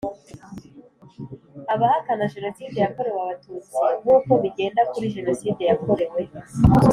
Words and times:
abahakana 1.73 2.25
Jenoside 2.33 2.77
yakorewe 2.85 3.19
Abatutsi 3.21 3.77
nkuko 3.99 4.31
bigenda 4.43 4.81
kuri 4.91 5.07
Jenoside 5.15 5.61
yakorewe 5.69 6.21